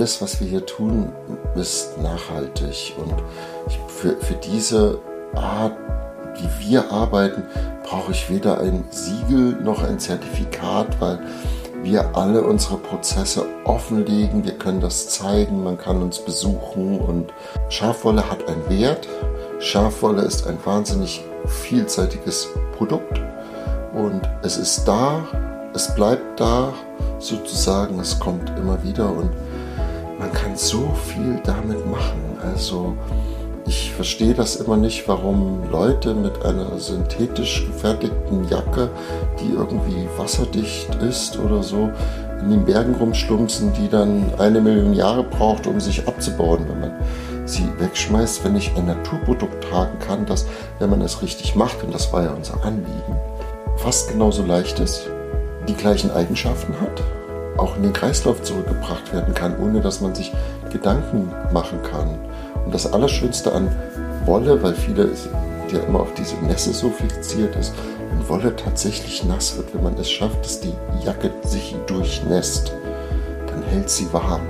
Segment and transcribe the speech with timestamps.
[0.00, 1.12] alles, was wir hier tun,
[1.56, 2.94] ist nachhaltig.
[2.96, 3.12] Und
[3.90, 4.98] für, für diese
[5.34, 5.76] Art,
[6.36, 7.42] wie wir arbeiten,
[7.82, 11.18] brauche ich weder ein Siegel noch ein Zertifikat, weil
[11.82, 14.42] wir alle unsere Prozesse offenlegen.
[14.42, 17.34] Wir können das zeigen, man kann uns besuchen und
[17.68, 19.06] Schafwolle hat einen Wert.
[19.58, 23.20] Schafwolle ist ein wahnsinnig vielseitiges Produkt
[23.92, 25.26] und es ist da,
[25.74, 26.72] es bleibt da
[27.18, 29.28] sozusagen, es kommt immer wieder und
[30.20, 32.20] man kann so viel damit machen.
[32.42, 32.94] Also
[33.66, 38.90] ich verstehe das immer nicht, warum Leute mit einer synthetisch gefertigten Jacke,
[39.40, 41.90] die irgendwie wasserdicht ist oder so,
[42.42, 46.92] in den Bergen rumschlumpsen, die dann eine Million Jahre braucht, um sich abzubauen, wenn man
[47.46, 50.46] sie wegschmeißt, wenn ich ein Naturprodukt tragen kann, das,
[50.78, 53.16] wenn man es richtig macht, und das war ja unser Anliegen,
[53.76, 55.08] fast genauso leicht ist,
[55.68, 57.02] die gleichen Eigenschaften hat,
[57.60, 60.32] auch in den Kreislauf zurückgebracht werden kann, ohne dass man sich
[60.72, 62.18] Gedanken machen kann.
[62.64, 63.70] Und das Allerschönste an
[64.24, 65.10] Wolle, weil viele
[65.72, 67.74] ja immer auf diese Nässe so fixiert ist,
[68.10, 72.72] wenn Wolle tatsächlich nass wird, wenn man es schafft, dass die Jacke sich durchnässt,
[73.46, 74.42] dann hält sie warm.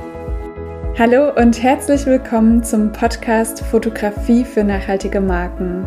[0.98, 5.86] Hallo und herzlich willkommen zum Podcast Fotografie für nachhaltige Marken.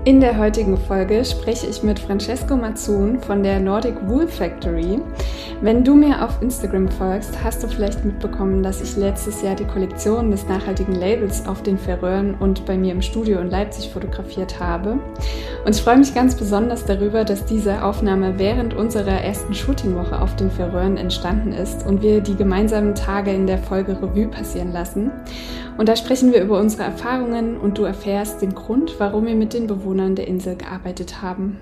[0.03, 4.99] In der heutigen Folge spreche ich mit Francesco Mazzun von der Nordic Wool Factory.
[5.61, 9.65] Wenn du mir auf Instagram folgst, hast du vielleicht mitbekommen, dass ich letztes Jahr die
[9.65, 14.59] Kollektion des nachhaltigen Labels auf den Färöern und bei mir im Studio in Leipzig fotografiert
[14.59, 14.97] habe.
[15.65, 20.35] Und ich freue mich ganz besonders darüber, dass diese Aufnahme während unserer ersten Shootingwoche auf
[20.35, 25.11] den Färöern entstanden ist und wir die gemeinsamen Tage in der Folge Revue passieren lassen.
[25.77, 29.53] Und da sprechen wir über unsere Erfahrungen und du erfährst den Grund, warum wir mit
[29.53, 31.57] den Bewohnern der Insel gearbeitet haben.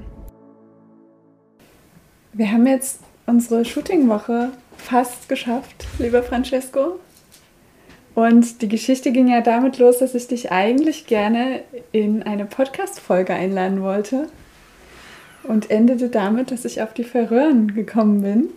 [2.34, 7.00] Wir haben jetzt unsere Shootingwoche fast geschafft, lieber Francesco.
[8.16, 13.34] Und die Geschichte ging ja damit los, dass ich dich eigentlich gerne in eine Podcast-Folge
[13.34, 14.28] einladen wollte.
[15.44, 18.50] Und endete damit, dass ich auf die Färöern gekommen bin.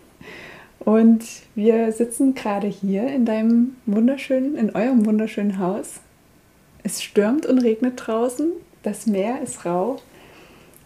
[0.84, 6.00] Und wir sitzen gerade hier in deinem wunderschönen, in eurem wunderschönen Haus.
[6.82, 8.50] Es stürmt und regnet draußen,
[8.82, 10.00] das Meer ist rau.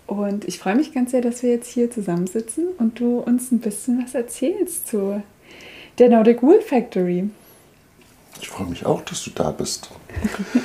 [0.07, 3.61] Und ich freue mich ganz sehr, dass wir jetzt hier zusammensitzen und du uns ein
[3.61, 5.23] bisschen was erzählst zu
[5.99, 7.31] der Nordic Wool Factory.
[8.41, 9.91] Ich freue mich auch, dass du da bist.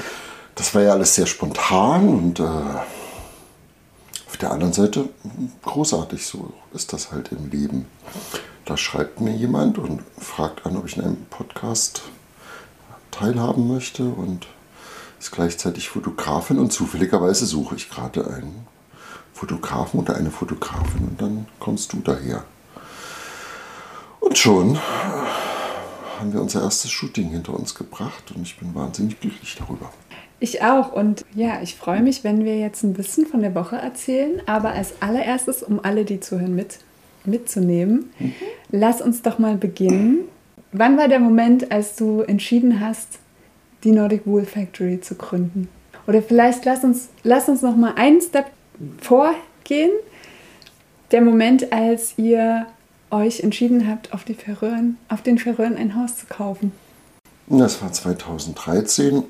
[0.54, 5.08] Das war ja alles sehr spontan und äh, auf der anderen Seite
[5.64, 6.24] großartig.
[6.24, 7.88] So ist das halt im Leben.
[8.66, 12.04] Da schreibt mir jemand und fragt an, ob ich in einem Podcast
[13.10, 14.48] teilhaben möchte und
[15.20, 18.66] ist gleichzeitig Fotografin und zufälligerweise suche ich gerade einen
[19.34, 22.44] Fotografen oder eine Fotografin und dann kommst du daher.
[24.20, 24.80] Und schon
[26.20, 29.92] haben wir unser erstes Shooting hinter uns gebracht und ich bin wahnsinnig glücklich darüber.
[30.40, 33.76] Ich auch und ja, ich freue mich, wenn wir jetzt ein bisschen von der Woche
[33.76, 36.80] erzählen, aber als allererstes, um alle, die zuhören, mit
[37.26, 38.12] mitzunehmen.
[38.20, 38.34] Mhm.
[38.72, 40.26] Lass uns doch mal beginnen.
[40.72, 43.20] Wann war der Moment, als du entschieden hast,
[43.84, 45.68] die Nordic Wool Factory zu gründen?
[46.08, 48.46] Oder vielleicht lass uns, lass uns noch mal einen Step
[49.00, 49.92] vorgehen.
[51.12, 52.68] Der Moment, als ihr
[53.12, 56.72] euch entschieden habt, auf, die Färöern, auf den Färöern ein Haus zu kaufen.
[57.48, 59.24] Das war 2013,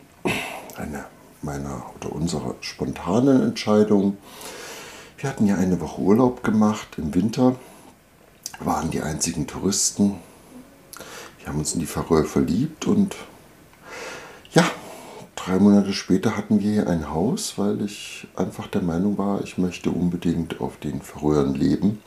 [0.78, 1.06] eine
[1.42, 4.18] meiner oder unserer spontanen Entscheidung.
[5.18, 7.56] Wir hatten ja eine Woche Urlaub gemacht im Winter
[8.66, 10.16] waren die einzigen Touristen.
[11.40, 13.16] Wir haben uns in die Färöer verliebt und
[14.54, 14.64] ja,
[15.36, 19.58] drei Monate später hatten wir hier ein Haus, weil ich einfach der Meinung war, ich
[19.58, 22.02] möchte unbedingt auf den Färöern leben.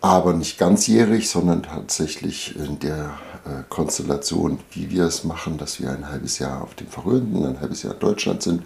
[0.00, 5.90] Aber nicht ganzjährig, sondern tatsächlich in der äh, Konstellation, wie wir es machen, dass wir
[5.90, 8.64] ein halbes Jahr auf den Färöern ein halbes Jahr in Deutschland sind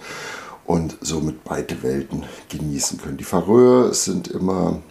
[0.67, 3.19] und somit beide Welten genießen können.
[3.19, 4.83] Die Färöer sind immer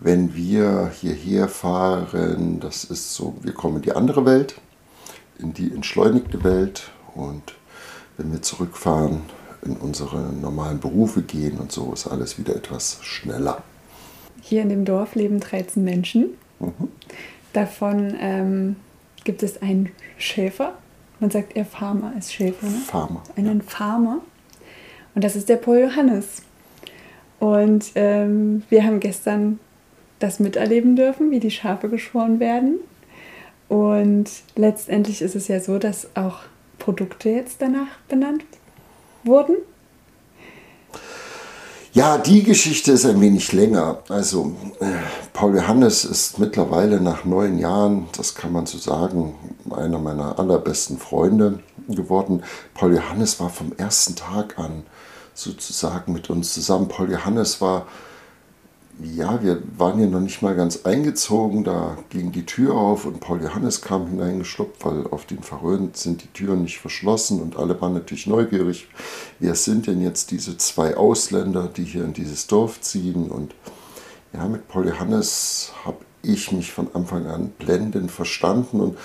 [0.00, 4.60] wenn wir hierher fahren, das ist so, wir kommen in die andere Welt,
[5.38, 7.54] in die entschleunigte Welt und
[8.16, 9.22] wenn wir zurückfahren,
[9.62, 13.62] in unsere normalen Berufe gehen und so ist alles wieder etwas schneller.
[14.40, 16.30] Hier in dem Dorf leben 13 Menschen.
[16.60, 16.88] Mhm.
[17.52, 18.76] Davon ähm,
[19.24, 20.74] gibt es einen Schäfer
[21.20, 22.66] Man sagt eher Farmer als Schäfer.
[22.66, 22.78] Ne?
[22.86, 23.22] Farmer.
[23.36, 24.20] Einen Farmer.
[25.14, 26.42] Und das ist der Paul Johannes.
[27.38, 29.58] Und ähm, wir haben gestern
[30.20, 32.78] das miterleben dürfen, wie die Schafe geschoren werden.
[33.68, 36.40] Und letztendlich ist es ja so, dass auch
[36.78, 38.44] Produkte jetzt danach benannt
[39.24, 39.56] wurden.
[41.92, 43.98] Ja, die Geschichte ist ein wenig länger.
[44.08, 44.86] Also, äh,
[45.32, 49.34] Paul Johannes ist mittlerweile nach neun Jahren, das kann man so sagen,
[49.70, 51.58] einer meiner allerbesten Freunde
[51.88, 52.44] geworden.
[52.74, 54.84] Paul Johannes war vom ersten Tag an
[55.34, 56.86] sozusagen mit uns zusammen.
[56.86, 57.86] Paul Johannes war
[59.02, 63.20] ja, wir waren hier noch nicht mal ganz eingezogen, da ging die Tür auf und
[63.20, 67.80] Paul Johannes kam hineingeschlupft, weil auf den Verröhnt sind die Türen nicht verschlossen und alle
[67.80, 68.88] waren natürlich neugierig.
[69.38, 73.30] Wer sind denn jetzt diese zwei Ausländer, die hier in dieses Dorf ziehen?
[73.30, 73.54] Und
[74.32, 78.98] ja, mit Paul Johannes habe ich mich von Anfang an blendend verstanden und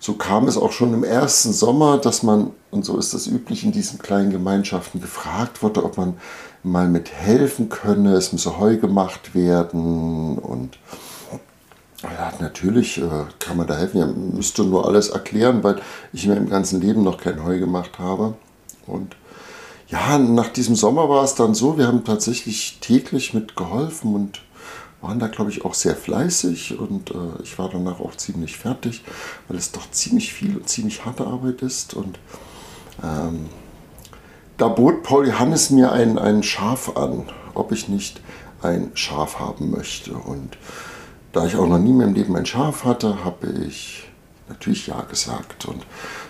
[0.00, 3.64] so kam es auch schon im ersten Sommer, dass man, und so ist das üblich
[3.64, 6.14] in diesen kleinen Gemeinschaften, gefragt wurde, ob man
[6.62, 8.14] mal mithelfen könne.
[8.14, 10.78] Es müsse Heu gemacht werden und
[12.02, 13.98] ja, natürlich äh, kann man da helfen.
[13.98, 15.82] Ja, müsste nur alles erklären, weil
[16.14, 18.34] ich mir im ganzen Leben noch kein Heu gemacht habe.
[18.86, 19.16] Und
[19.88, 24.40] ja, nach diesem Sommer war es dann so, wir haben tatsächlich täglich mitgeholfen und
[25.00, 29.02] waren da, glaube ich, auch sehr fleißig und äh, ich war danach auch ziemlich fertig,
[29.48, 31.94] weil es doch ziemlich viel und ziemlich harte Arbeit ist.
[31.94, 32.18] Und
[33.02, 33.46] ähm,
[34.58, 38.20] da bot Paul Johannes mir ein, ein Schaf an, ob ich nicht
[38.62, 40.12] ein Schaf haben möchte.
[40.12, 40.58] Und
[41.32, 44.10] da ich auch noch nie mehr im Leben ein Schaf hatte, habe ich
[44.48, 45.64] natürlich Ja gesagt.
[45.64, 45.86] Und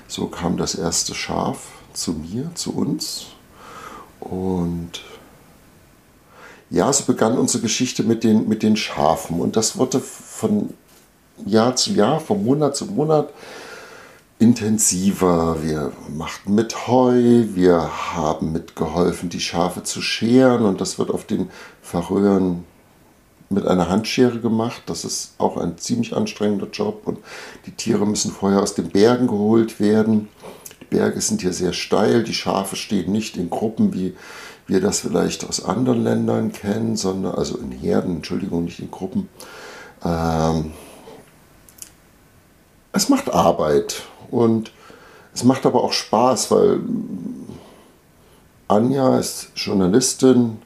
[0.06, 3.26] so kam das erste Schaf zu mir, zu uns.
[4.20, 5.02] Und
[6.70, 9.40] ja, so begann unsere Geschichte mit den, mit den Schafen.
[9.40, 10.70] Und das wurde von
[11.44, 13.30] Jahr zu Jahr, von Monat zu Monat
[14.38, 15.62] intensiver.
[15.62, 20.64] Wir machten mit Heu, wir haben mitgeholfen, die Schafe zu scheren.
[20.64, 21.50] Und das wird auf den
[21.82, 22.64] Verröhren
[23.50, 24.82] mit einer Handschere gemacht.
[24.86, 27.02] Das ist auch ein ziemlich anstrengender Job.
[27.04, 27.18] Und
[27.66, 30.28] die Tiere müssen vorher aus den Bergen geholt werden.
[30.90, 32.24] Berge sind hier sehr steil.
[32.24, 34.14] Die Schafe stehen nicht in Gruppen wie
[34.70, 39.28] wir das vielleicht aus anderen Ländern kennen, sondern also in Herden, Entschuldigung, nicht in Gruppen.
[40.04, 40.72] Ähm,
[42.92, 44.72] es macht Arbeit und
[45.34, 46.80] es macht aber auch Spaß, weil
[48.68, 50.58] Anja ist Journalistin,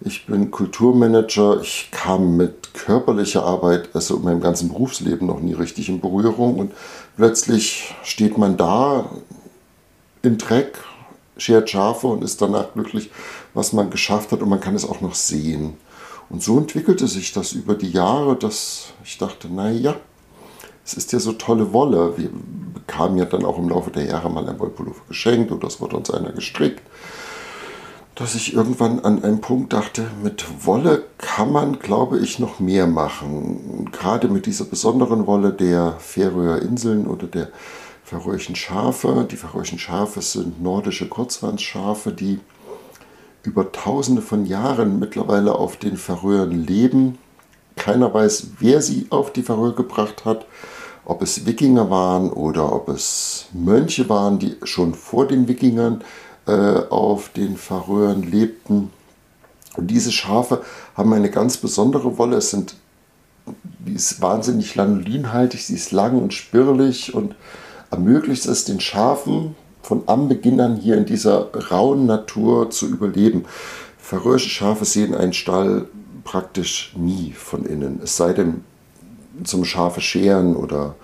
[0.00, 5.54] ich bin Kulturmanager, ich kam mit körperlicher Arbeit, also in meinem ganzen Berufsleben noch nie
[5.54, 6.72] richtig in Berührung und
[7.16, 9.10] plötzlich steht man da
[10.28, 10.78] im Dreck
[11.36, 13.10] schert Schafe und ist danach glücklich,
[13.54, 15.74] was man geschafft hat und man kann es auch noch sehen.
[16.30, 19.96] Und so entwickelte sich das über die Jahre, dass ich dachte, naja,
[20.84, 22.16] es ist ja so tolle Wolle.
[22.16, 22.30] Wir
[22.74, 25.96] bekamen ja dann auch im Laufe der Jahre mal ein Wollpullover geschenkt oder es wurde
[25.96, 26.82] uns einer gestrickt.
[28.14, 32.86] Dass ich irgendwann an einem Punkt dachte, mit Wolle kann man, glaube ich, noch mehr
[32.86, 33.90] machen.
[33.92, 37.48] gerade mit dieser besonderen Wolle der Färöer Inseln oder der
[38.08, 39.28] Färöischen Schafe.
[39.30, 42.40] Die Färöischen Schafe sind nordische Kurzwandschafe, die
[43.42, 47.18] über tausende von Jahren mittlerweile auf den Färöern leben.
[47.76, 50.46] Keiner weiß, wer sie auf die Färöer gebracht hat,
[51.04, 56.02] ob es Wikinger waren oder ob es Mönche waren, die schon vor den Wikingern
[56.46, 58.90] äh, auf den Färöern lebten.
[59.76, 60.62] Und diese Schafe
[60.96, 62.38] haben eine ganz besondere Wolle.
[62.38, 62.74] Es sind,
[63.80, 67.34] die ist wahnsinnig lanolinhaltig, sie ist lang und spirlig und
[67.90, 73.44] ermöglicht es den Schafen von Anbeginn an hier in dieser rauen Natur zu überleben.
[73.98, 75.86] Färöische Schafe sehen einen Stall
[76.24, 78.64] praktisch nie von innen, es sei denn
[79.44, 80.94] zum Schafe scheren oder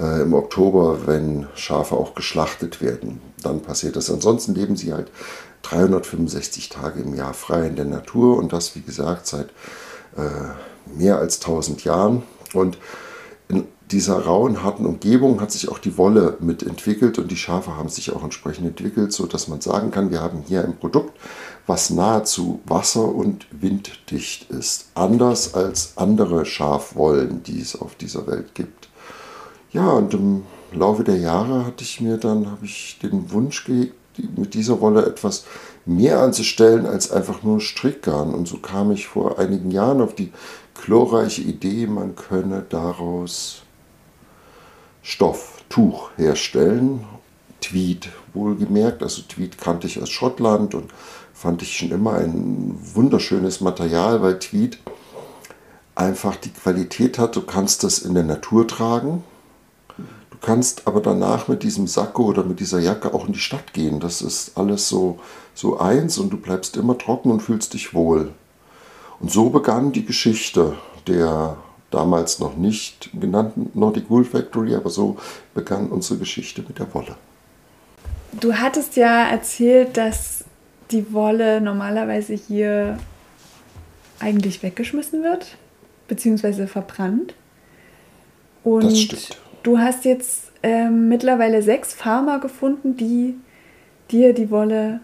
[0.00, 3.20] äh, im Oktober, wenn Schafe auch geschlachtet werden.
[3.42, 4.10] Dann passiert das.
[4.10, 5.10] Ansonsten leben sie halt
[5.62, 9.48] 365 Tage im Jahr frei in der Natur und das, wie gesagt, seit
[10.16, 12.22] äh, mehr als 1000 Jahren.
[12.52, 12.78] Und
[13.94, 18.10] dieser rauen, harten Umgebung hat sich auch die Wolle mitentwickelt und die Schafe haben sich
[18.10, 21.16] auch entsprechend entwickelt, sodass man sagen kann, wir haben hier ein Produkt,
[21.68, 24.86] was nahezu wasser- und winddicht ist.
[24.94, 28.88] Anders als andere Schafwollen, die es auf dieser Welt gibt.
[29.70, 33.94] Ja, und im Laufe der Jahre hatte ich mir dann, habe ich den Wunsch gehegt,
[34.36, 35.44] mit dieser Wolle etwas
[35.86, 38.34] mehr anzustellen als einfach nur Strickgarn.
[38.34, 40.32] Und so kam ich vor einigen Jahren auf die
[40.84, 43.63] glorreiche Idee, man könne daraus
[45.04, 47.04] Stoff, Tuch herstellen.
[47.60, 50.90] Tweed wohlgemerkt, also Tweed kannte ich aus Schottland und
[51.32, 54.78] fand ich schon immer ein wunderschönes Material, weil Tweed
[55.94, 59.24] einfach die Qualität hat, du kannst das in der Natur tragen,
[59.96, 63.72] du kannst aber danach mit diesem Sakko oder mit dieser Jacke auch in die Stadt
[63.72, 64.00] gehen.
[64.00, 65.18] Das ist alles so,
[65.54, 68.32] so eins und du bleibst immer trocken und fühlst dich wohl.
[69.20, 71.56] Und so begann die Geschichte der
[71.90, 75.16] damals noch nicht genannten Nordic Wool Factory, aber so
[75.54, 77.16] begann unsere Geschichte mit der Wolle.
[78.40, 80.44] Du hattest ja erzählt, dass
[80.90, 82.98] die Wolle normalerweise hier
[84.18, 85.56] eigentlich weggeschmissen wird,
[86.08, 87.34] beziehungsweise verbrannt.
[88.64, 89.38] Und das stimmt.
[89.62, 93.34] Du hast jetzt äh, mittlerweile sechs Farmer gefunden, die
[94.10, 95.00] dir die Wolle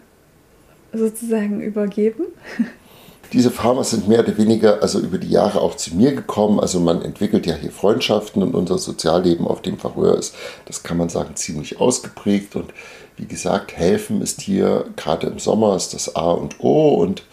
[0.93, 2.25] sozusagen übergeben.
[3.33, 6.59] Diese Farmer sind mehr oder weniger also über die Jahre auch zu mir gekommen.
[6.59, 10.35] Also man entwickelt ja hier Freundschaften und unser Sozialleben auf dem Färöer ist,
[10.65, 12.55] das kann man sagen, ziemlich ausgeprägt.
[12.57, 12.73] Und
[13.15, 16.95] wie gesagt, helfen ist hier gerade im Sommer ist das A und O.
[16.95, 17.23] Und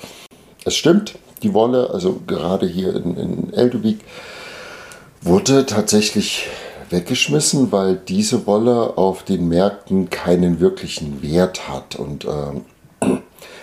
[0.64, 4.00] es stimmt, die Wolle, also gerade hier in, in Elduvik,
[5.20, 6.46] wurde tatsächlich
[6.90, 11.96] weggeschmissen, weil diese Wolle auf den Märkten keinen wirklichen Wert hat.
[11.96, 12.60] Und äh,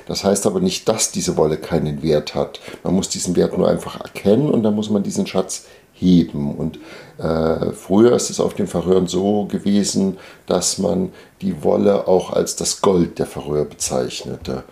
[0.08, 2.60] das heißt aber nicht, dass diese Wolle keinen Wert hat.
[2.84, 6.56] Man muss diesen Wert nur einfach erkennen und dann muss man diesen Schatz heben.
[6.56, 6.80] Und
[7.18, 12.56] äh, früher ist es auf den Färöern so gewesen, dass man die Wolle auch als
[12.56, 14.64] das Gold der Färöer bezeichnete.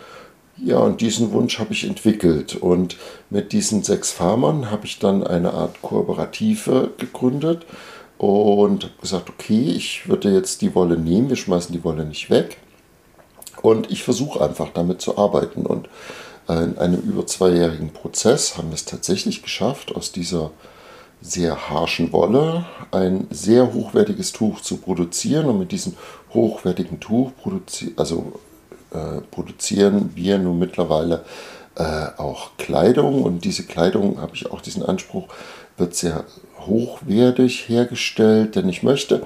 [0.58, 2.56] Ja, und diesen Wunsch habe ich entwickelt.
[2.56, 2.98] Und
[3.30, 7.66] mit diesen sechs Farmern habe ich dann eine Art Kooperative gegründet
[8.18, 12.30] und habe gesagt, okay, ich würde jetzt die Wolle nehmen, wir schmeißen die Wolle nicht
[12.30, 12.58] weg.
[13.64, 15.66] Und ich versuche einfach damit zu arbeiten.
[15.66, 15.88] Und
[16.48, 20.52] äh, in einem über zweijährigen Prozess haben wir es tatsächlich geschafft, aus dieser
[21.22, 25.46] sehr harschen Wolle ein sehr hochwertiges Tuch zu produzieren.
[25.46, 25.94] Und mit diesem
[26.34, 28.34] hochwertigen Tuch produzi also,
[28.92, 31.24] äh, produzieren wir nun mittlerweile
[31.76, 33.24] äh, auch Kleidung.
[33.24, 35.30] Und diese Kleidung, habe ich auch diesen Anspruch,
[35.78, 36.26] wird sehr
[36.60, 39.26] hochwertig hergestellt, denn ich möchte,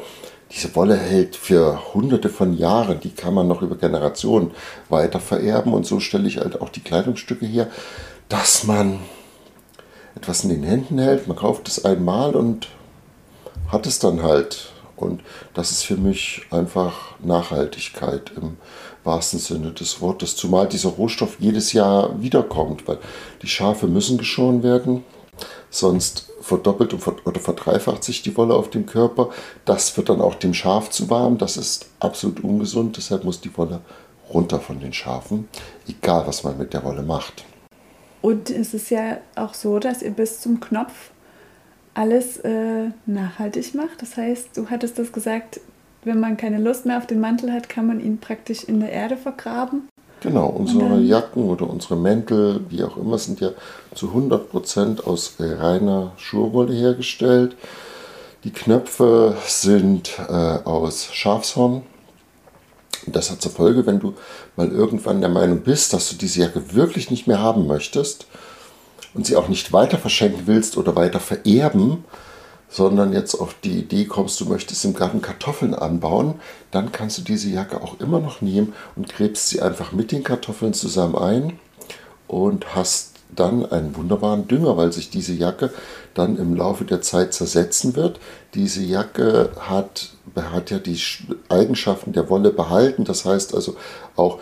[0.51, 4.51] diese Wolle hält für hunderte von Jahren, die kann man noch über Generationen
[4.89, 7.67] weiter vererben und so stelle ich halt auch die Kleidungsstücke her,
[8.29, 8.99] dass man
[10.15, 12.69] etwas in den Händen hält, man kauft es einmal und
[13.71, 14.71] hat es dann halt.
[14.95, 15.21] Und
[15.53, 18.57] das ist für mich einfach Nachhaltigkeit im
[19.03, 20.35] wahrsten Sinne des Wortes.
[20.35, 22.97] Zumal dieser Rohstoff jedes Jahr wiederkommt, weil
[23.43, 25.03] die Schafe müssen geschoren werden,
[25.69, 26.93] sonst verdoppelt
[27.25, 29.29] oder verdreifacht sich die Wolle auf dem Körper.
[29.65, 31.37] Das wird dann auch dem Schaf zu warm.
[31.37, 32.97] Das ist absolut ungesund.
[32.97, 33.81] Deshalb muss die Wolle
[34.33, 35.47] runter von den Schafen,
[35.87, 37.45] egal was man mit der Wolle macht.
[38.21, 41.11] Und es ist ja auch so, dass ihr bis zum Knopf
[41.93, 44.01] alles äh, nachhaltig macht.
[44.01, 45.59] Das heißt, du hattest das gesagt,
[46.03, 48.91] wenn man keine Lust mehr auf den Mantel hat, kann man ihn praktisch in der
[48.91, 49.87] Erde vergraben.
[50.27, 53.51] Genau, unsere Jacken oder unsere Mäntel, wie auch immer, sind ja
[53.95, 57.55] zu 100% aus reiner Schurwolle hergestellt.
[58.43, 61.83] Die Knöpfe sind äh, aus Schafshorn.
[63.05, 64.15] Das hat zur Folge, wenn du
[64.57, 68.27] mal irgendwann der Meinung bist, dass du diese Jacke wirklich nicht mehr haben möchtest
[69.13, 72.03] und sie auch nicht weiter verschenken willst oder weiter vererben,
[72.69, 76.35] sondern jetzt auf die Idee kommst, du möchtest im Garten Kartoffeln anbauen,
[76.71, 80.23] dann kannst du diese Jacke auch immer noch nehmen und gräbst sie einfach mit den
[80.23, 81.59] Kartoffeln zusammen ein
[82.27, 85.71] und hast dann einen wunderbaren Dünger, weil sich diese Jacke
[86.13, 88.19] dann im Laufe der Zeit zersetzen wird.
[88.53, 90.99] Diese Jacke hat, hat ja die
[91.49, 93.75] Eigenschaften der Wolle behalten, das heißt also
[94.15, 94.39] auch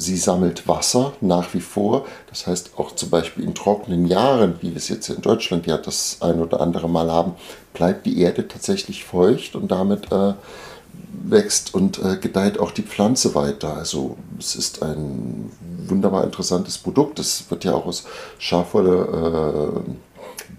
[0.00, 2.06] Sie sammelt Wasser nach wie vor.
[2.30, 5.76] Das heißt, auch zum Beispiel in trockenen Jahren, wie wir es jetzt in Deutschland ja
[5.76, 7.34] das ein oder andere Mal haben,
[7.74, 10.32] bleibt die Erde tatsächlich feucht und damit äh,
[11.12, 13.76] wächst und äh, gedeiht auch die Pflanze weiter.
[13.76, 15.52] Also es ist ein
[15.86, 17.18] wunderbar interessantes Produkt.
[17.18, 18.04] Es wird ja auch aus
[18.38, 20.09] Schafwolle äh,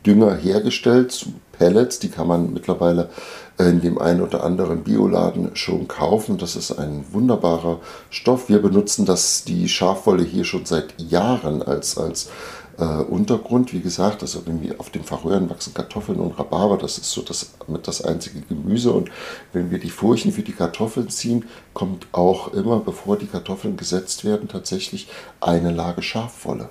[0.06, 2.00] Dünger hergestellt zu Pellets.
[2.00, 3.10] Die kann man mittlerweile
[3.58, 6.38] in dem einen oder anderen Bioladen schon kaufen.
[6.38, 8.50] Das ist ein wunderbarer Stoff.
[8.50, 12.30] Wir benutzen das, die Schafwolle hier schon seit Jahren als, als
[12.78, 13.74] äh, Untergrund.
[13.74, 17.22] Wie gesagt, also wenn wir auf den Fachhören wachsen Kartoffeln und Rhabarber, das ist so
[17.22, 18.92] das, mit das einzige Gemüse.
[18.92, 19.12] Und
[19.54, 24.26] wenn wir die Furchen für die Kartoffeln ziehen, kommt auch immer, bevor die Kartoffeln gesetzt
[24.26, 25.08] werden, tatsächlich
[25.40, 26.70] eine Lage Schafwolle.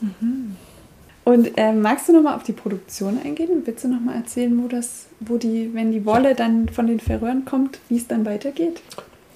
[0.00, 0.56] Mhm.
[1.24, 3.62] Und äh, magst du nochmal auf die Produktion eingehen?
[3.64, 7.44] Willst du nochmal erzählen, wo das, wo die, wenn die Wolle dann von den Färöern
[7.44, 8.80] kommt, wie es dann weitergeht?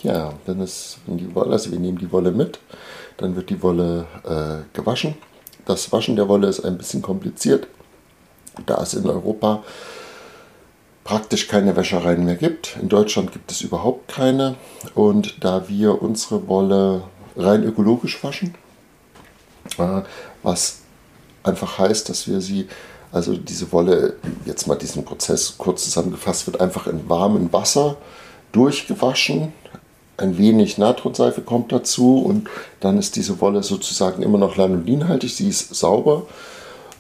[0.02, 2.58] Ja, wenn es, wenn die Wolle, also wir nehmen die Wolle mit,
[3.16, 5.14] dann wird die Wolle äh, gewaschen.
[5.66, 7.68] Das Waschen der Wolle ist ein bisschen kompliziert,
[8.66, 9.62] da es in Europa
[11.04, 12.76] praktisch keine Wäschereien mehr gibt.
[12.80, 14.56] In Deutschland gibt es überhaupt keine.
[14.94, 17.04] Und da wir unsere Wolle
[17.36, 18.54] rein ökologisch waschen,
[19.78, 20.02] äh,
[20.42, 20.80] was
[21.44, 22.66] einfach heißt, dass wir sie
[23.12, 27.96] Also diese Wolle, jetzt mal diesen Prozess kurz zusammengefasst, wird einfach in warmem Wasser
[28.50, 29.52] durchgewaschen.
[30.16, 32.48] Ein wenig Natronseife kommt dazu und
[32.80, 36.26] dann ist diese Wolle sozusagen immer noch lanolinhaltig, sie ist sauber.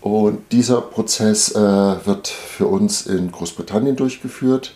[0.00, 1.58] Und dieser Prozess äh,
[2.06, 4.74] wird für uns in Großbritannien durchgeführt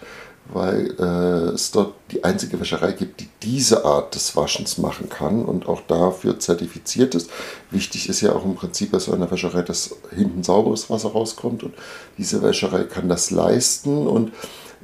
[0.52, 5.44] weil äh, es dort die einzige Wäscherei gibt, die diese Art des Waschens machen kann
[5.44, 7.30] und auch dafür zertifiziert ist.
[7.70, 11.62] Wichtig ist ja auch im Prinzip bei so einer Wäscherei, dass hinten sauberes Wasser rauskommt
[11.62, 11.74] und
[12.16, 14.32] diese Wäscherei kann das leisten und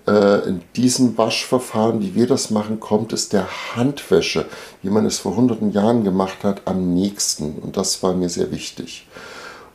[0.07, 4.47] äh, in diesem Waschverfahren, wie wir das machen, kommt es der Handwäsche,
[4.83, 8.51] wie man es vor hunderten Jahren gemacht hat, am nächsten und das war mir sehr
[8.51, 9.07] wichtig.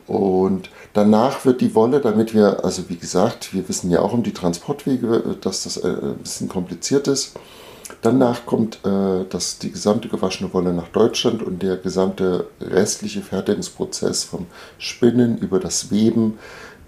[0.06, 4.22] Und danach wird die Wolle, damit wir, also wie gesagt, wir wissen ja auch um
[4.22, 7.34] die Transportwege, dass das äh, ein bisschen kompliziert ist.
[8.02, 14.24] Danach kommt äh, das, die gesamte gewaschene Wolle nach Deutschland und der gesamte restliche Fertigungsprozess
[14.24, 14.46] vom
[14.78, 16.38] Spinnen über das Weben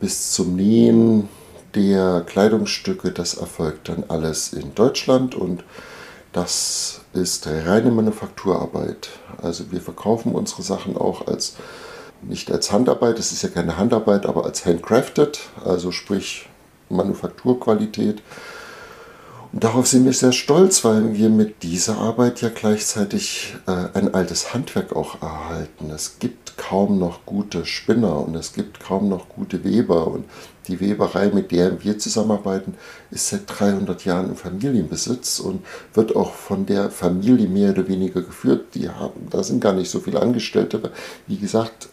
[0.00, 1.28] bis zum Nähen
[1.74, 5.64] der Kleidungsstücke, das erfolgt dann alles in Deutschland und
[6.32, 9.10] das ist reine Manufakturarbeit.
[9.42, 11.56] Also wir verkaufen unsere Sachen auch als
[12.22, 16.48] nicht als Handarbeit, das ist ja keine Handarbeit, aber als handcrafted, also sprich
[16.88, 18.22] Manufakturqualität.
[19.52, 24.14] Und darauf sind wir sehr stolz, weil wir mit dieser Arbeit ja gleichzeitig äh, ein
[24.14, 25.90] altes Handwerk auch erhalten.
[25.90, 30.06] Es gibt kaum noch gute Spinner und es gibt kaum noch gute Weber.
[30.06, 30.24] Und
[30.68, 32.76] die Weberei, mit der wir zusammenarbeiten,
[33.10, 35.62] ist seit 300 Jahren im Familienbesitz und
[35.92, 38.74] wird auch von der Familie mehr oder weniger geführt.
[38.74, 40.80] Die haben, da sind gar nicht so viele Angestellte.
[41.26, 41.90] Wie gesagt,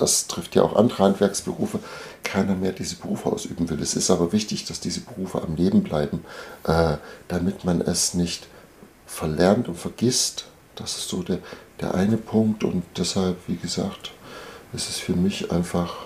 [0.00, 1.80] das trifft ja auch andere Handwerksberufe,
[2.22, 3.80] keiner mehr diese Berufe ausüben will.
[3.80, 6.24] Es ist aber wichtig, dass diese Berufe am Leben bleiben,
[6.64, 6.96] äh,
[7.28, 8.46] damit man es nicht
[9.06, 10.46] verlernt und vergisst.
[10.74, 11.38] Das ist so der,
[11.80, 14.12] der eine Punkt und deshalb, wie gesagt,
[14.72, 15.96] ist es für mich einfach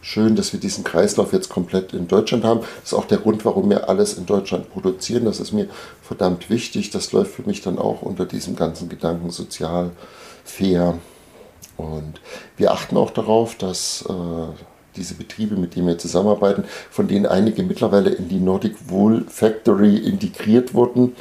[0.00, 2.60] schön, dass wir diesen Kreislauf jetzt komplett in Deutschland haben.
[2.60, 5.24] Das ist auch der Grund, warum wir alles in Deutschland produzieren.
[5.24, 5.68] Das ist mir
[6.00, 6.90] verdammt wichtig.
[6.90, 9.90] Das läuft für mich dann auch unter diesem ganzen Gedanken sozial,
[10.44, 10.98] fair,
[11.76, 12.20] und
[12.56, 14.12] wir achten auch darauf, dass äh,
[14.96, 19.96] diese Betriebe, mit denen wir zusammenarbeiten, von denen einige mittlerweile in die Nordic Wool Factory
[19.96, 21.14] integriert wurden,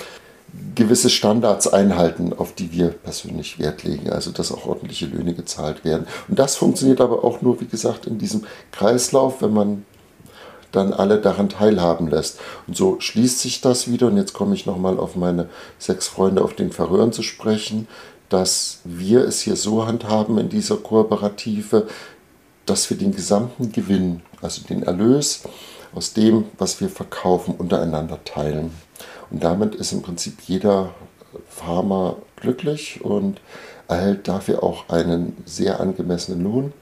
[0.73, 5.83] gewisse Standards einhalten, auf die wir persönlich Wert legen, also dass auch ordentliche Löhne gezahlt
[5.83, 6.07] werden.
[6.29, 9.85] Und das funktioniert aber auch nur, wie gesagt, in diesem Kreislauf, wenn man
[10.71, 12.39] dann alle daran teilhaben lässt.
[12.67, 14.07] Und so schließt sich das wieder.
[14.07, 17.87] Und jetzt komme ich nochmal auf meine sechs Freunde auf den Verhören zu sprechen
[18.29, 21.87] dass wir es hier so handhaben in dieser Kooperative,
[22.65, 25.43] dass wir den gesamten Gewinn, also den Erlös
[25.93, 28.71] aus dem, was wir verkaufen, untereinander teilen.
[29.31, 30.93] Und damit ist im Prinzip jeder
[31.49, 33.39] Farmer glücklich und
[33.87, 36.73] erhält dafür auch einen sehr angemessenen Lohn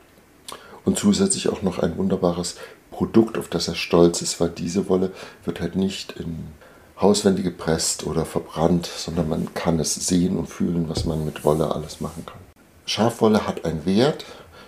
[0.86, 2.56] und zusätzlich auch noch ein wunderbares
[2.92, 5.12] Produkt, auf das er stolz ist, weil diese Wolle
[5.46, 6.48] wird halt nicht in
[6.96, 11.74] auswendig gepresst oder verbrannt, sondern man kann es sehen und fühlen, was man mit Wolle
[11.74, 12.40] alles machen kann.
[12.86, 14.26] Schafwolle hat einen Wert.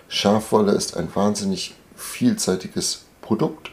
[0.08, 3.70] Schafwolle ist ein wahnsinnig vielseitiges Produkt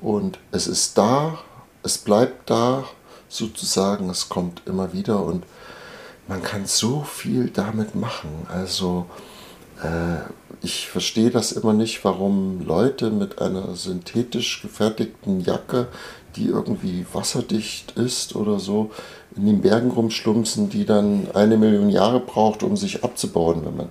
[0.00, 1.38] und es ist da,
[1.82, 2.84] es bleibt da
[3.28, 5.44] sozusagen, es kommt immer wieder und
[6.28, 8.46] man kann so viel damit machen.
[8.48, 9.06] Also
[9.82, 10.18] äh,
[10.62, 15.88] ich verstehe das immer nicht, warum Leute mit einer synthetisch gefertigten Jacke
[16.36, 18.90] die irgendwie wasserdicht ist oder so,
[19.36, 23.88] in den Bergen rumschlumpsen, die dann eine Million Jahre braucht, um sich abzubauen, wenn man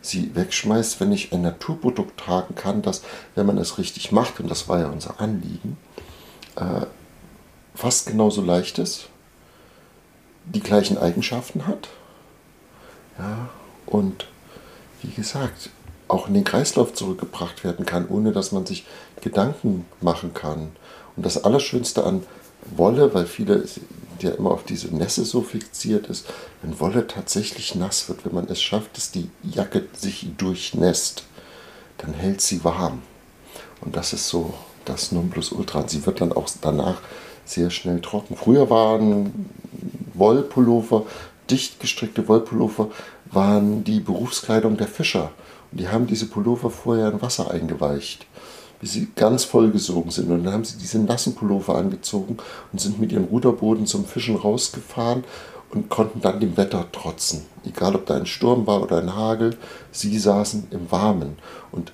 [0.00, 3.02] sie wegschmeißt, wenn ich ein Naturprodukt tragen kann, das,
[3.34, 5.76] wenn man es richtig macht, und das war ja unser Anliegen,
[6.56, 6.86] äh,
[7.74, 9.08] fast genauso leicht ist,
[10.44, 11.88] die gleichen Eigenschaften hat,
[13.18, 13.48] ja,
[13.86, 14.26] und
[15.02, 15.70] wie gesagt,
[16.08, 18.86] auch in den Kreislauf zurückgebracht werden kann, ohne dass man sich
[19.20, 20.68] Gedanken machen kann.
[21.16, 22.22] Und das Allerschönste an
[22.76, 23.64] Wolle, weil viele
[24.20, 26.26] ja immer auf diese Nässe so fixiert ist,
[26.62, 31.24] wenn Wolle tatsächlich nass wird, wenn man es schafft, dass die Jacke sich durchnässt,
[31.98, 33.02] dann hält sie warm.
[33.80, 35.86] Und das ist so das Nonplusultra.
[35.86, 37.00] Sie wird dann auch danach
[37.44, 38.36] sehr schnell trocken.
[38.36, 39.50] Früher waren
[40.14, 41.06] Wollpullover,
[41.50, 42.90] dicht gestrickte Wollpullover,
[43.26, 45.30] waren die Berufskleidung der Fischer.
[45.70, 48.26] Und die haben diese Pullover vorher in Wasser eingeweicht
[48.80, 50.30] bis sie ganz vollgesogen sind.
[50.30, 52.36] Und dann haben sie diese nassen Pullover angezogen
[52.72, 55.24] und sind mit ihrem Ruderboden zum Fischen rausgefahren
[55.70, 57.44] und konnten dann dem Wetter trotzen.
[57.64, 59.56] Egal ob da ein Sturm war oder ein Hagel,
[59.92, 61.38] sie saßen im Warmen.
[61.72, 61.92] Und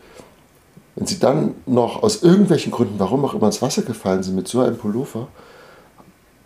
[0.95, 4.49] wenn sie dann noch aus irgendwelchen Gründen, warum auch immer, ins Wasser gefallen sind mit
[4.49, 5.29] so einem Pullover,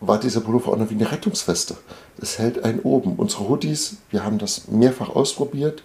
[0.00, 1.76] war dieser Pullover auch noch wie eine Rettungsweste.
[2.20, 3.14] Es hält einen oben.
[3.16, 5.82] Unsere Hoodies, wir haben das mehrfach ausprobiert,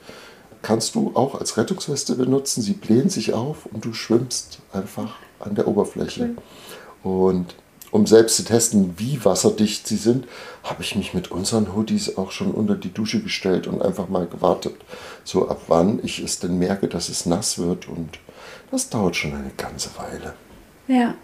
[0.61, 2.61] kannst du auch als Rettungsweste benutzen.
[2.61, 6.35] Sie blähen sich auf und du schwimmst einfach an der Oberfläche.
[7.03, 7.11] Cool.
[7.11, 7.55] Und
[7.91, 10.25] um selbst zu testen, wie wasserdicht sie sind,
[10.63, 14.27] habe ich mich mit unseren Hoodies auch schon unter die Dusche gestellt und einfach mal
[14.27, 14.75] gewartet,
[15.25, 17.89] so ab wann ich es denn merke, dass es nass wird.
[17.89, 18.19] Und
[18.71, 20.33] das dauert schon eine ganze Weile.
[20.87, 21.15] Ja.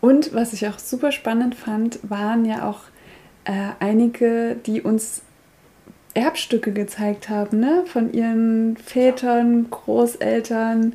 [0.00, 2.80] Und was ich auch super spannend fand, waren ja auch
[3.44, 5.22] äh, einige, die uns
[6.18, 7.84] Erbstücke gezeigt haben, ne?
[7.86, 10.94] Von ihren Vätern, Großeltern.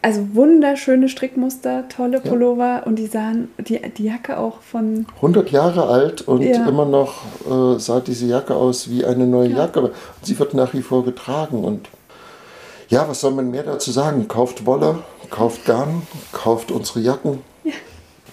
[0.00, 2.82] Also wunderschöne Strickmuster, tolle Pullover ja.
[2.82, 5.06] und die sahen, die, die Jacke auch von...
[5.16, 6.68] 100 Jahre alt und ja.
[6.68, 9.58] immer noch äh, sah diese Jacke aus wie eine neue ja.
[9.60, 9.92] Jacke.
[10.20, 11.88] sie wird nach wie vor getragen und
[12.90, 14.28] ja, was soll man mehr dazu sagen?
[14.28, 14.98] Kauft Wolle,
[15.30, 17.38] kauft Garn, kauft unsere Jacken.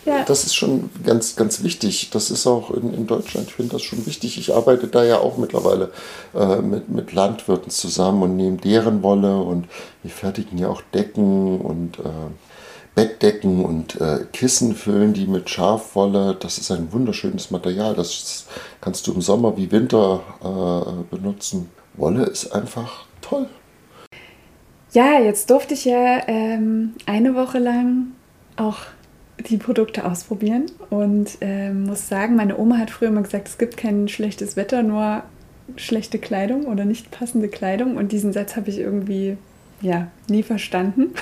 [0.05, 0.23] Ja.
[0.23, 2.09] Das ist schon ganz, ganz wichtig.
[2.11, 4.37] Das ist auch in, in Deutschland, ich finde das schon wichtig.
[4.37, 5.91] Ich arbeite da ja auch mittlerweile
[6.33, 9.67] äh, mit, mit Landwirten zusammen und nehme deren Wolle und
[10.01, 12.03] wir fertigen ja auch Decken und äh,
[12.95, 16.35] Bettdecken und äh, Kissen füllen die mit Schafwolle.
[16.39, 17.93] Das ist ein wunderschönes Material.
[17.93, 18.47] Das
[18.81, 21.69] kannst du im Sommer wie Winter äh, benutzen.
[21.93, 23.47] Wolle ist einfach toll.
[24.93, 28.07] Ja, jetzt durfte ich ja ähm, eine Woche lang
[28.57, 28.77] auch
[29.49, 33.77] die Produkte ausprobieren und äh, muss sagen, meine Oma hat früher immer gesagt, es gibt
[33.77, 35.23] kein schlechtes Wetter, nur
[35.75, 37.97] schlechte Kleidung oder nicht passende Kleidung.
[37.97, 39.37] Und diesen Satz habe ich irgendwie
[39.81, 41.13] ja nie verstanden.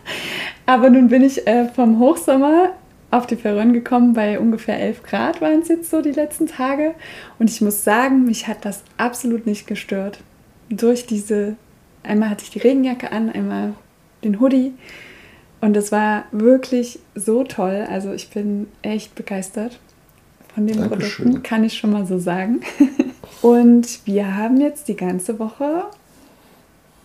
[0.66, 2.70] Aber nun bin ich äh, vom Hochsommer
[3.10, 6.94] auf die Ferron gekommen, bei ungefähr 11 Grad waren es jetzt so die letzten Tage.
[7.38, 10.20] Und ich muss sagen, mich hat das absolut nicht gestört.
[10.68, 11.56] Durch diese,
[12.02, 13.72] einmal hatte ich die Regenjacke an, einmal
[14.24, 14.72] den Hoodie.
[15.60, 17.86] Und es war wirklich so toll.
[17.88, 19.78] Also ich bin echt begeistert
[20.54, 21.24] von den Dankeschön.
[21.24, 22.60] Produkten, kann ich schon mal so sagen.
[23.42, 25.84] Und wir haben jetzt die ganze Woche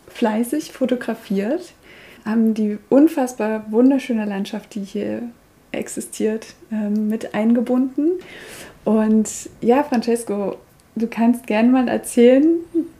[0.07, 1.73] fleißig fotografiert,
[2.25, 5.23] haben die unfassbar wunderschöne Landschaft, die hier
[5.71, 8.11] existiert, ähm, mit eingebunden.
[8.85, 9.29] Und
[9.61, 10.57] ja, Francesco,
[10.95, 12.45] du kannst gerne mal erzählen,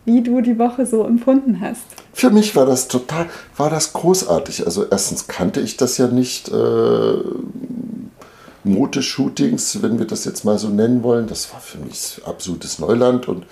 [0.06, 1.82] wie du die Woche so empfunden hast.
[2.14, 3.28] Für mich war das total,
[3.58, 4.66] war das großartig.
[4.66, 6.50] Also erstens kannte ich das ja nicht.
[6.50, 7.14] Äh,
[8.66, 13.28] Moteshootings, wenn wir das jetzt mal so nennen wollen, das war für mich absolutes Neuland
[13.28, 13.46] und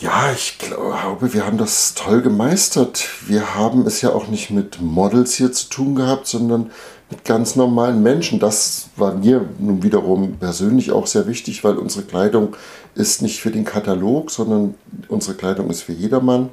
[0.00, 3.06] ja, ich glaube, wir haben das toll gemeistert.
[3.26, 6.70] Wir haben es ja auch nicht mit Models hier zu tun gehabt, sondern
[7.10, 8.40] mit ganz normalen Menschen.
[8.40, 12.56] Das war mir nun wiederum persönlich auch sehr wichtig, weil unsere Kleidung
[12.94, 14.74] ist nicht für den Katalog, sondern
[15.08, 16.48] unsere Kleidung ist für jedermann.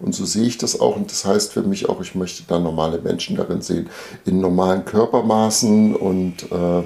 [0.00, 0.96] Und so sehe ich das auch.
[0.96, 3.90] Und das heißt für mich auch, ich möchte da normale Menschen darin sehen,
[4.24, 6.84] in normalen Körpermaßen und äh,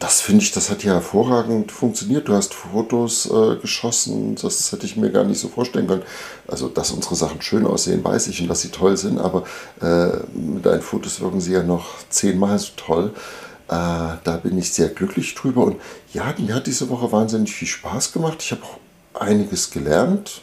[0.00, 2.26] das finde ich, das hat ja hervorragend funktioniert.
[2.26, 6.02] Du hast Fotos äh, geschossen, das hätte ich mir gar nicht so vorstellen können.
[6.48, 9.44] Also, dass unsere Sachen schön aussehen, weiß ich und dass sie toll sind, aber
[9.82, 13.12] äh, mit deinen Fotos wirken sie ja noch zehnmal so toll.
[13.68, 15.76] Äh, da bin ich sehr glücklich drüber und
[16.14, 18.38] ja, mir hat diese Woche wahnsinnig viel Spaß gemacht.
[18.40, 20.40] Ich habe auch einiges gelernt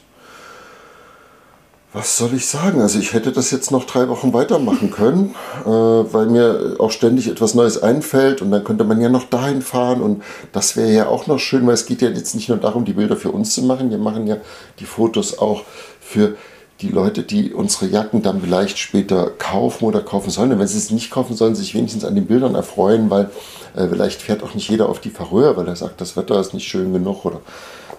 [1.94, 2.82] was soll ich sagen?
[2.82, 7.28] Also ich hätte das jetzt noch drei Wochen weitermachen können, äh, weil mir auch ständig
[7.28, 10.22] etwas Neues einfällt und dann könnte man ja noch dahin fahren und
[10.52, 12.94] das wäre ja auch noch schön, weil es geht ja jetzt nicht nur darum, die
[12.94, 14.38] Bilder für uns zu machen, wir machen ja
[14.80, 15.64] die Fotos auch
[16.02, 16.36] für
[16.82, 20.52] die Leute, die unsere Jacken dann vielleicht später kaufen oder kaufen sollen.
[20.52, 23.32] Und wenn sie es nicht kaufen, sollen sie sich wenigstens an den Bildern erfreuen, weil
[23.76, 26.54] äh, vielleicht fährt auch nicht jeder auf die Färöer, weil er sagt, das Wetter ist
[26.54, 27.42] nicht schön genug oder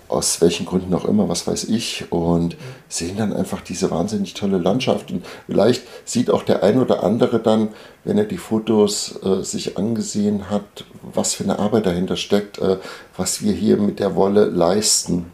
[0.08, 2.56] aus welchen Gründen auch immer, was weiß ich, und
[2.88, 5.10] sehen dann einfach diese wahnsinnig tolle Landschaft.
[5.10, 7.68] Und vielleicht sieht auch der ein oder andere dann,
[8.04, 12.78] wenn er die Fotos äh, sich angesehen hat, was für eine Arbeit dahinter steckt, äh,
[13.16, 15.26] was wir hier mit der Wolle leisten.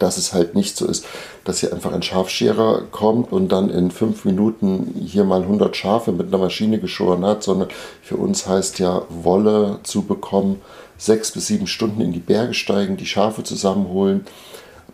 [0.00, 1.06] Dass es halt nicht so ist,
[1.44, 6.10] dass hier einfach ein Schafscherer kommt und dann in fünf Minuten hier mal 100 Schafe
[6.10, 7.68] mit einer Maschine geschoren hat, sondern
[8.02, 10.60] für uns heißt ja Wolle zu bekommen,
[10.98, 14.26] sechs bis sieben Stunden in die Berge steigen, die Schafe zusammenholen,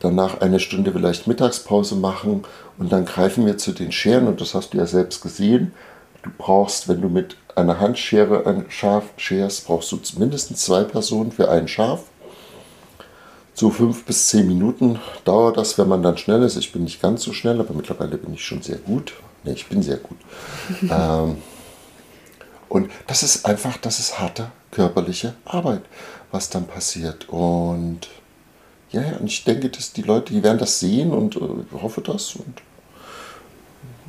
[0.00, 2.44] danach eine Stunde vielleicht Mittagspause machen
[2.78, 5.72] und dann greifen wir zu den Scheren und das hast du ja selbst gesehen.
[6.22, 11.32] Du brauchst, wenn du mit einer Handschere ein Schaf scherst, brauchst du mindestens zwei Personen
[11.32, 12.04] für ein Schaf.
[13.54, 16.56] So fünf bis zehn Minuten dauert das, wenn man dann schnell ist.
[16.56, 19.12] Ich bin nicht ganz so schnell, aber mittlerweile bin ich schon sehr gut.
[19.44, 20.16] Ne, ich bin sehr gut.
[20.90, 21.36] ähm,
[22.68, 25.82] und das ist einfach, das ist harte körperliche Arbeit,
[26.32, 27.28] was dann passiert.
[27.28, 28.08] Und
[28.90, 31.40] ja, und ich denke, dass die Leute, die werden das sehen und äh,
[31.80, 32.34] hoffe das.
[32.34, 32.60] Und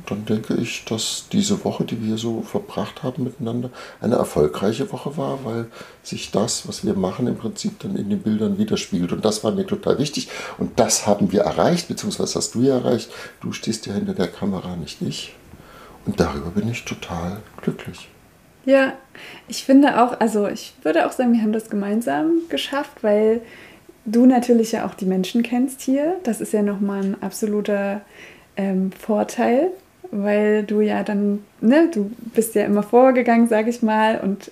[0.06, 5.16] dann denke ich, dass diese Woche, die wir so verbracht haben miteinander, eine erfolgreiche Woche
[5.16, 5.66] war, weil
[6.02, 9.12] sich das, was wir machen, im Prinzip dann in den Bildern widerspiegelt.
[9.12, 10.28] Und das war mir total wichtig.
[10.58, 13.10] Und das haben wir erreicht, beziehungsweise hast du ja erreicht.
[13.40, 15.34] Du stehst ja hinter der Kamera, nicht ich.
[16.04, 18.10] Und darüber bin ich total glücklich.
[18.64, 18.94] Ja,
[19.46, 23.40] ich finde auch, also ich würde auch sagen, wir haben das gemeinsam geschafft, weil
[24.06, 26.16] du natürlich ja auch die Menschen kennst hier.
[26.24, 28.00] Das ist ja nochmal ein absoluter
[28.56, 29.70] ähm, Vorteil,
[30.10, 34.50] weil du ja dann, ne, du bist ja immer vorgegangen, sag ich mal, und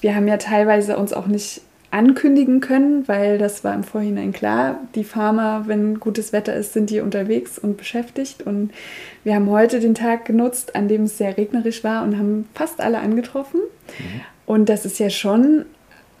[0.00, 1.60] wir haben ja teilweise uns auch nicht
[1.92, 4.80] ankündigen können, weil das war im Vorhinein klar.
[4.94, 8.42] Die Farmer, wenn gutes Wetter ist, sind die unterwegs und beschäftigt.
[8.42, 8.70] Und
[9.24, 12.80] wir haben heute den Tag genutzt, an dem es sehr regnerisch war und haben fast
[12.80, 13.60] alle angetroffen.
[13.60, 14.20] Mhm.
[14.46, 15.66] Und das ist ja schon,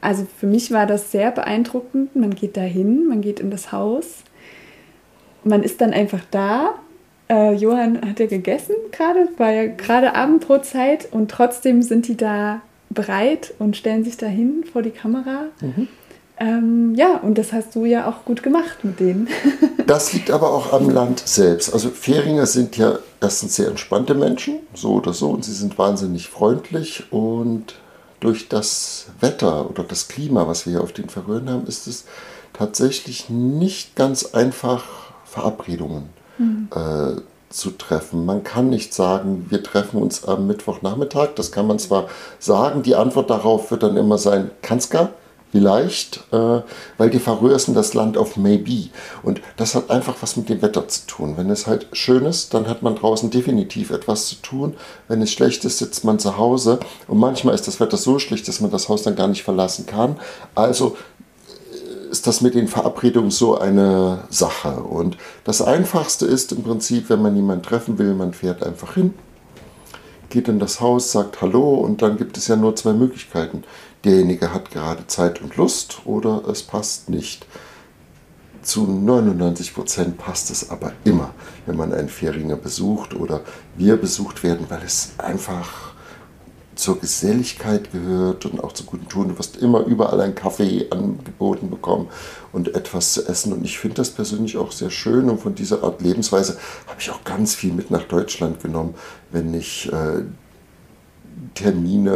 [0.02, 2.14] also für mich war das sehr beeindruckend.
[2.14, 4.24] Man geht dahin, man geht in das Haus,
[5.42, 6.74] man ist dann einfach da.
[7.30, 12.60] Äh, Johann hat ja gegessen gerade, war ja gerade Abendbrotzeit und trotzdem sind die da
[12.94, 15.46] bereit und stellen sich dahin vor die Kamera.
[15.60, 15.88] Mhm.
[16.38, 19.28] Ähm, ja, und das hast du ja auch gut gemacht mit denen.
[19.86, 21.72] das liegt aber auch am Land selbst.
[21.72, 26.28] Also Fähringer sind ja erstens sehr entspannte Menschen, so oder so, und sie sind wahnsinnig
[26.28, 27.74] freundlich und
[28.18, 32.06] durch das Wetter oder das Klima, was wir hier auf den Färöern haben, ist es
[32.52, 34.84] tatsächlich nicht ganz einfach,
[35.24, 36.68] Verabredungen mhm.
[36.74, 37.20] äh,
[37.52, 38.26] zu treffen.
[38.26, 41.30] Man kann nicht sagen, wir treffen uns am Mittwochnachmittag.
[41.36, 45.10] Das kann man zwar sagen, die Antwort darauf wird dann immer sein, Kanska,
[45.52, 46.62] vielleicht, äh,
[46.96, 48.88] weil die verrösen das Land auf Maybe.
[49.22, 51.34] Und das hat einfach was mit dem Wetter zu tun.
[51.36, 54.74] Wenn es halt schön ist, dann hat man draußen definitiv etwas zu tun.
[55.08, 56.80] Wenn es schlecht ist, sitzt man zu Hause.
[57.06, 59.86] Und manchmal ist das Wetter so schlecht, dass man das Haus dann gar nicht verlassen
[59.86, 60.16] kann.
[60.54, 60.96] Also
[62.12, 64.74] ist das mit den Verabredungen so eine Sache.
[64.82, 69.14] Und das Einfachste ist im Prinzip, wenn man jemanden treffen will, man fährt einfach hin,
[70.28, 73.64] geht in das Haus, sagt Hallo und dann gibt es ja nur zwei Möglichkeiten.
[74.04, 77.46] Derjenige hat gerade Zeit und Lust oder es passt nicht.
[78.60, 81.32] Zu 99 Prozent passt es aber immer,
[81.64, 83.40] wenn man einen Fähringer besucht oder
[83.76, 85.91] wir besucht werden, weil es einfach
[86.82, 89.28] zur Geselligkeit gehört und auch zu guten Tun.
[89.28, 92.08] Du wirst immer überall einen Kaffee angeboten bekommen
[92.52, 93.52] und etwas zu essen.
[93.52, 95.30] Und ich finde das persönlich auch sehr schön.
[95.30, 98.94] Und von dieser Art Lebensweise habe ich auch ganz viel mit nach Deutschland genommen,
[99.30, 100.24] wenn ich äh,
[101.54, 102.14] Termine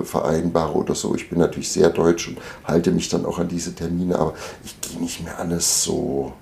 [0.00, 1.14] äh, vereinbare oder so.
[1.14, 4.32] Ich bin natürlich sehr deutsch und halte mich dann auch an diese Termine, aber
[4.64, 6.32] ich gehe nicht mehr alles so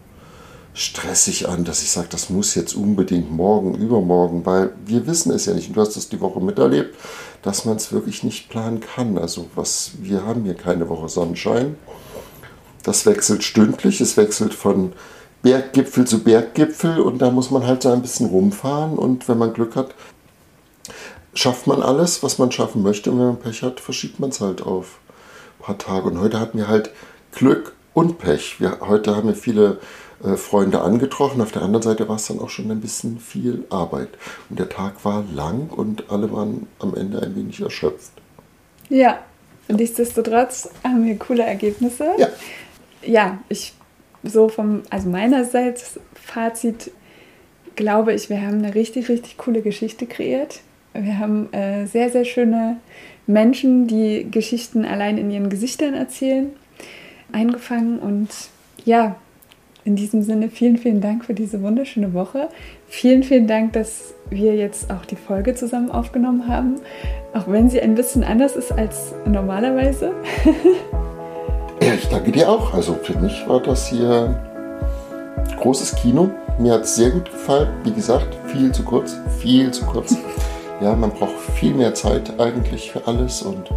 [0.78, 5.46] stressig an, dass ich sage, das muss jetzt unbedingt morgen, übermorgen, weil wir wissen es
[5.46, 5.68] ja nicht.
[5.68, 6.94] Und du hast das die Woche miterlebt,
[7.42, 9.18] dass man es wirklich nicht planen kann.
[9.18, 11.76] Also was, wir haben hier keine Woche Sonnenschein.
[12.84, 14.92] Das wechselt stündlich, es wechselt von
[15.42, 19.52] Berggipfel zu Berggipfel und da muss man halt so ein bisschen rumfahren und wenn man
[19.52, 19.94] Glück hat,
[21.34, 24.40] schafft man alles, was man schaffen möchte und wenn man Pech hat, verschiebt man es
[24.40, 25.00] halt auf
[25.58, 26.08] ein paar Tage.
[26.08, 26.90] Und heute hatten wir halt
[27.32, 28.60] Glück und Pech.
[28.60, 29.78] Wir, heute haben wir viele
[30.24, 31.40] äh, Freunde angetroffen.
[31.40, 34.10] Auf der anderen Seite war es dann auch schon ein bisschen viel Arbeit.
[34.50, 38.12] Und der Tag war lang und alle waren am Ende ein wenig erschöpft.
[38.88, 39.18] Ja,
[39.68, 42.08] nichtsdestotrotz haben wir coole Ergebnisse.
[42.18, 42.28] Ja.
[43.02, 43.74] Ja, ich
[44.24, 46.90] so vom, also meinerseits Fazit,
[47.76, 50.60] glaube ich, wir haben eine richtig, richtig coole Geschichte kreiert.
[50.94, 52.78] Wir haben äh, sehr, sehr schöne
[53.26, 56.50] Menschen, die Geschichten allein in ihren Gesichtern erzählen,
[57.30, 58.28] eingefangen und
[58.84, 59.16] ja,
[59.88, 62.50] in diesem Sinne vielen, vielen Dank für diese wunderschöne Woche.
[62.88, 66.74] Vielen, vielen Dank, dass wir jetzt auch die Folge zusammen aufgenommen haben,
[67.32, 70.12] auch wenn sie ein bisschen anders ist als normalerweise.
[71.82, 72.74] ja, ich danke dir auch.
[72.74, 74.38] Also für mich war das hier
[75.58, 76.28] großes Kino.
[76.58, 77.68] Mir hat es sehr gut gefallen.
[77.82, 80.14] Wie gesagt, viel zu kurz, viel zu kurz.
[80.82, 83.70] Ja, man braucht viel mehr Zeit eigentlich für alles und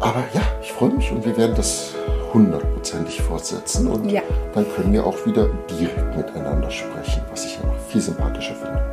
[0.00, 1.94] aber ja, ich freue mich und wir werden das
[2.32, 4.22] hundertprozentig fortsetzen und ja.
[4.54, 8.92] dann können wir auch wieder direkt miteinander sprechen, was ich ja noch viel sympathischer finde.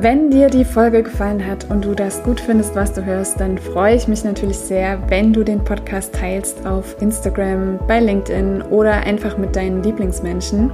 [0.00, 3.58] Wenn dir die Folge gefallen hat und du das gut findest, was du hörst, dann
[3.58, 8.92] freue ich mich natürlich sehr, wenn du den Podcast teilst auf Instagram, bei LinkedIn oder
[8.92, 10.70] einfach mit deinen Lieblingsmenschen.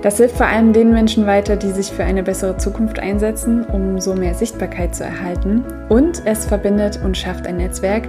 [0.00, 4.00] Das hilft vor allem den Menschen weiter, die sich für eine bessere Zukunft einsetzen, um
[4.00, 5.62] so mehr Sichtbarkeit zu erhalten.
[5.90, 8.08] Und es verbindet und schafft ein Netzwerk,